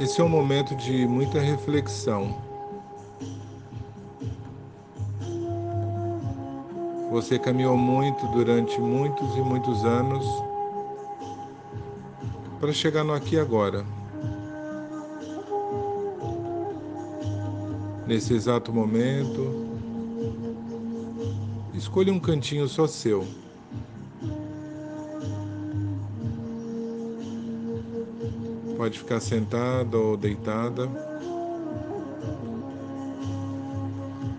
Esse 0.00 0.20
é 0.20 0.24
um 0.24 0.28
momento 0.28 0.76
de 0.76 1.08
muita 1.08 1.40
reflexão. 1.40 2.40
Você 7.10 7.36
caminhou 7.36 7.76
muito 7.76 8.24
durante 8.28 8.80
muitos 8.80 9.36
e 9.36 9.40
muitos 9.40 9.84
anos 9.84 10.24
para 12.60 12.72
chegar 12.72 13.02
no 13.02 13.12
aqui 13.12 13.40
agora. 13.40 13.84
Nesse 18.06 18.34
exato 18.34 18.72
momento, 18.72 19.66
escolha 21.74 22.12
um 22.12 22.20
cantinho 22.20 22.68
só 22.68 22.86
seu. 22.86 23.26
Pode 28.78 28.96
ficar 28.96 29.18
sentada 29.18 29.98
ou 29.98 30.16
deitada. 30.16 30.88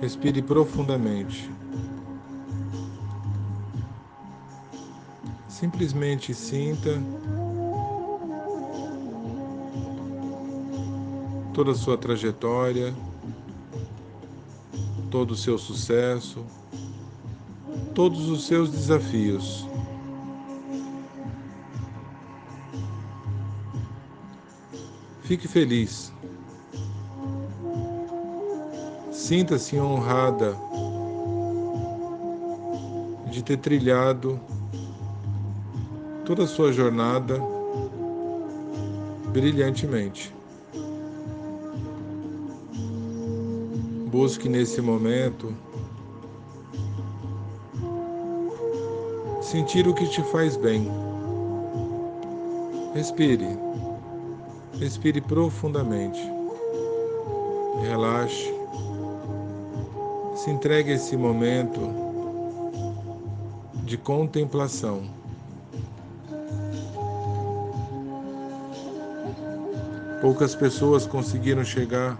Respire 0.00 0.40
profundamente. 0.40 1.50
Simplesmente 5.48 6.32
sinta 6.32 7.02
toda 11.52 11.72
a 11.72 11.74
sua 11.74 11.98
trajetória, 11.98 12.94
todo 15.10 15.32
o 15.32 15.36
seu 15.36 15.58
sucesso, 15.58 16.46
todos 17.96 18.28
os 18.28 18.46
seus 18.46 18.70
desafios. 18.70 19.66
Fique 25.30 25.46
feliz. 25.46 26.12
Sinta-se 29.12 29.78
honrada 29.78 30.56
de 33.30 33.40
ter 33.40 33.58
trilhado 33.58 34.40
toda 36.26 36.42
a 36.42 36.46
sua 36.48 36.72
jornada 36.72 37.40
brilhantemente. 39.32 40.34
Busque 44.10 44.48
nesse 44.48 44.80
momento 44.80 45.54
sentir 49.40 49.86
o 49.86 49.94
que 49.94 50.08
te 50.08 50.24
faz 50.24 50.56
bem. 50.56 50.90
Respire. 52.92 53.70
Respire 54.80 55.20
profundamente. 55.20 56.18
Relaxe. 57.82 58.50
Se 60.34 60.50
entregue 60.50 60.92
a 60.92 60.94
esse 60.94 61.18
momento 61.18 61.78
de 63.84 63.98
contemplação. 63.98 65.02
Poucas 70.22 70.54
pessoas 70.54 71.06
conseguiram 71.06 71.62
chegar 71.62 72.18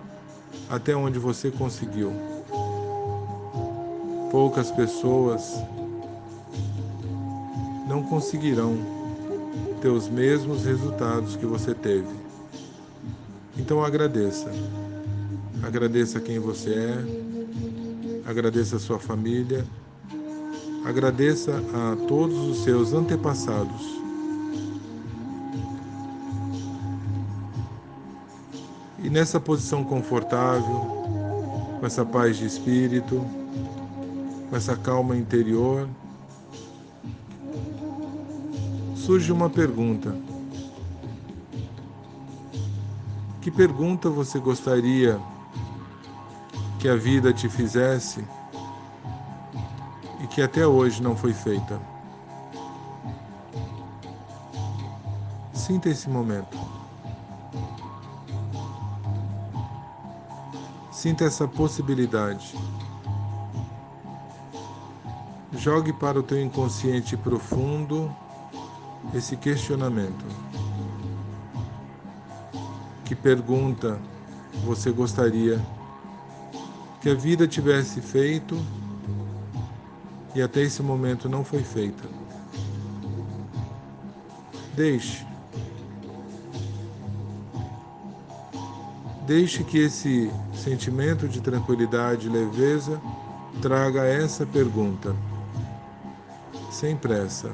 até 0.68 0.94
onde 0.94 1.18
você 1.18 1.50
conseguiu. 1.50 2.12
Poucas 4.30 4.70
pessoas 4.70 5.54
não 7.88 8.02
conseguirão 8.02 8.76
ter 9.80 9.88
os 9.88 10.10
mesmos 10.10 10.66
resultados 10.66 11.36
que 11.36 11.46
você 11.46 11.72
teve. 11.74 12.29
Então 13.60 13.84
agradeça. 13.84 14.50
Agradeça 15.62 16.18
quem 16.18 16.38
você 16.38 16.70
é, 16.70 17.04
agradeça 18.26 18.76
a 18.76 18.78
sua 18.78 18.98
família, 18.98 19.66
agradeça 20.86 21.62
a 21.74 21.94
todos 22.08 22.38
os 22.48 22.64
seus 22.64 22.94
antepassados. 22.94 24.00
E 29.04 29.10
nessa 29.10 29.38
posição 29.38 29.84
confortável, 29.84 30.80
com 31.78 31.86
essa 31.86 32.04
paz 32.04 32.38
de 32.38 32.46
espírito, 32.46 33.22
com 34.48 34.56
essa 34.56 34.74
calma 34.74 35.14
interior, 35.14 35.86
surge 38.96 39.30
uma 39.30 39.50
pergunta. 39.50 40.29
Que 43.50 43.56
pergunta 43.56 44.08
você 44.08 44.38
gostaria 44.38 45.20
que 46.78 46.88
a 46.88 46.94
vida 46.94 47.32
te 47.32 47.48
fizesse 47.48 48.24
e 50.20 50.26
que 50.28 50.40
até 50.40 50.64
hoje 50.64 51.02
não 51.02 51.16
foi 51.16 51.32
feita? 51.32 51.80
Sinta 55.52 55.88
esse 55.88 56.08
momento. 56.08 56.56
Sinta 60.92 61.24
essa 61.24 61.48
possibilidade. 61.48 62.54
Jogue 65.54 65.92
para 65.92 66.20
o 66.20 66.22
teu 66.22 66.40
inconsciente 66.40 67.16
profundo 67.16 68.14
esse 69.12 69.36
questionamento. 69.36 70.59
Que 73.10 73.16
pergunta 73.16 73.98
você 74.64 74.92
gostaria 74.92 75.60
que 77.00 77.10
a 77.10 77.14
vida 77.14 77.44
tivesse 77.44 78.00
feito 78.00 78.56
e 80.32 80.40
até 80.40 80.60
esse 80.60 80.80
momento 80.80 81.28
não 81.28 81.42
foi 81.42 81.64
feita? 81.64 82.08
Deixe. 84.76 85.26
Deixe 89.26 89.64
que 89.64 89.78
esse 89.78 90.30
sentimento 90.54 91.26
de 91.26 91.40
tranquilidade 91.40 92.28
e 92.28 92.30
leveza 92.30 93.02
traga 93.60 94.04
essa 94.04 94.46
pergunta, 94.46 95.16
sem 96.70 96.96
pressa, 96.96 97.50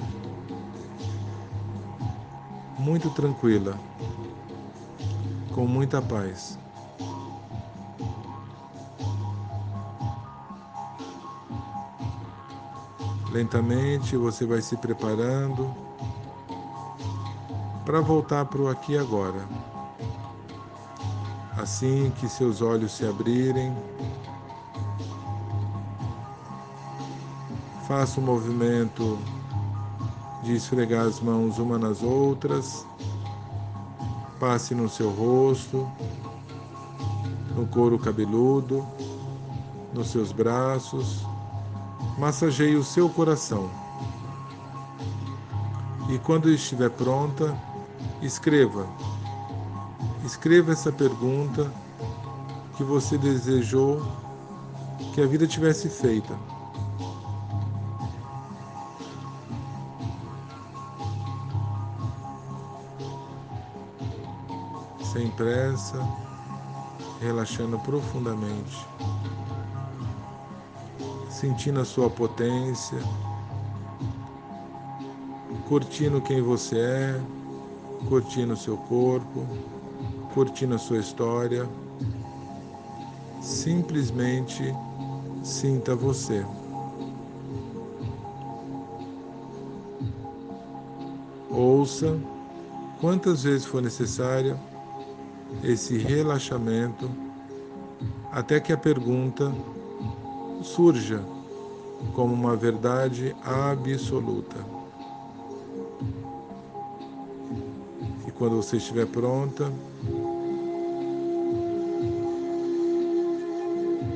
muito 2.79 3.09
tranquila 3.09 3.75
com 5.57 5.67
muita 5.67 6.03
paz. 6.03 6.59
Lentamente 13.33 14.19
você 14.19 14.45
vai 14.45 14.61
se 14.61 14.77
preparando 14.77 15.75
para 17.87 18.03
voltar 18.03 18.45
para 18.45 18.61
o 18.61 18.69
aqui 18.69 18.93
e 18.93 18.99
agora. 18.99 19.49
Assim 21.57 22.13
que 22.21 22.29
seus 22.29 22.61
olhos 22.61 22.93
se 22.93 23.07
abrirem, 23.07 23.75
faça 27.89 28.21
o 28.21 28.23
um 28.23 28.27
movimento 28.27 29.19
de 30.43 30.55
esfregar 30.55 31.07
as 31.07 31.19
mãos 31.19 31.59
uma 31.59 31.79
nas 31.79 32.03
outras 32.03 32.87
Passe 34.39 34.75
no 34.75 34.89
seu 34.89 35.11
rosto, 35.11 35.89
no 37.57 37.67
couro 37.67 37.99
cabeludo, 37.99 38.87
nos 39.95 40.09
seus 40.09 40.31
braços, 40.31 41.25
massageie 42.19 42.77
o 42.77 42.85
seu 42.85 43.09
coração. 43.09 43.71
E 46.11 46.19
quando 46.19 46.51
estiver 46.51 46.91
pronta, 46.91 47.57
escreva. 48.23 48.87
Escreva 50.25 50.73
essa 50.73 50.93
pergunta 50.93 51.73
que 52.77 52.85
você 52.85 53.17
desejou 53.17 54.03
que 55.15 55.23
a 55.23 55.27
vida 55.27 55.47
tivesse 55.47 55.89
feita. 55.89 56.37
Sem 65.17 65.31
pressa, 65.31 65.99
relaxando 67.23 67.79
profundamente, 67.79 68.87
sentindo 71.31 71.81
a 71.81 71.87
sua 71.87 72.11
potência, 72.11 72.99
curtindo 75.67 76.21
quem 76.21 76.43
você 76.43 76.79
é, 76.79 77.21
curtindo 78.11 78.53
o 78.53 78.57
seu 78.59 78.77
corpo, 78.77 79.47
curtindo 80.35 80.75
a 80.75 80.79
sua 80.79 80.99
história. 80.99 81.67
Simplesmente 83.41 84.75
sinta 85.43 85.97
você. 85.97 86.45
Ouça 91.49 92.19
quantas 93.01 93.45
vezes 93.45 93.65
for 93.65 93.81
necessária 93.81 94.59
esse 95.63 95.97
relaxamento, 95.99 97.11
até 98.31 98.61
que 98.61 98.73
a 98.73 98.77
pergunta 98.77 99.53
surja 100.63 101.23
como 102.15 102.35
uma 102.35 102.57
verdade 102.57 103.35
absoluta. 103.45 104.57
E 108.27 108.31
quando 108.31 108.57
você 108.57 108.77
estiver 108.77 109.07
pronta, 109.07 109.73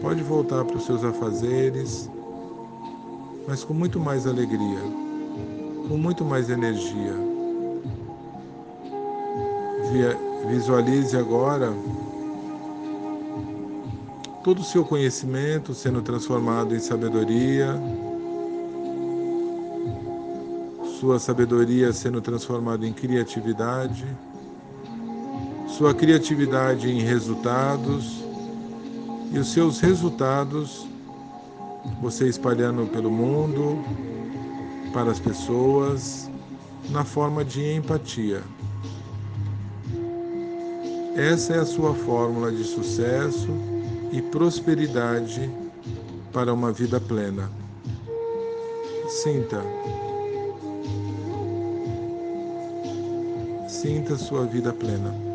pode 0.00 0.22
voltar 0.22 0.64
para 0.64 0.76
os 0.76 0.84
seus 0.84 1.04
afazeres, 1.04 2.10
mas 3.46 3.64
com 3.64 3.74
muito 3.74 3.98
mais 3.98 4.26
alegria, 4.26 4.80
com 5.88 5.96
muito 5.96 6.24
mais 6.24 6.50
energia. 6.50 7.30
Visualize 10.46 11.16
agora 11.16 11.72
todo 14.42 14.60
o 14.60 14.64
seu 14.64 14.84
conhecimento 14.84 15.74
sendo 15.74 16.00
transformado 16.02 16.74
em 16.74 16.80
sabedoria, 16.80 17.74
sua 20.98 21.18
sabedoria 21.18 21.92
sendo 21.92 22.20
transformada 22.20 22.86
em 22.86 22.92
criatividade, 22.92 24.06
sua 25.66 25.94
criatividade 25.94 26.90
em 26.90 27.00
resultados 27.00 28.24
e 29.32 29.38
os 29.38 29.52
seus 29.52 29.80
resultados 29.80 30.86
você 32.00 32.28
espalhando 32.28 32.86
pelo 32.86 33.10
mundo, 33.10 33.82
para 34.92 35.10
as 35.10 35.20
pessoas, 35.20 36.30
na 36.90 37.04
forma 37.04 37.44
de 37.44 37.74
empatia. 37.74 38.42
Essa 41.20 41.52
é 41.52 41.58
a 41.58 41.66
sua 41.66 41.92
fórmula 41.92 42.50
de 42.50 42.64
sucesso 42.64 43.48
e 44.10 44.22
prosperidade 44.22 45.50
para 46.32 46.50
uma 46.50 46.72
vida 46.72 46.98
plena. 46.98 47.50
Sinta. 49.06 49.62
Sinta 53.68 54.16
sua 54.16 54.46
vida 54.46 54.72
plena. 54.72 55.29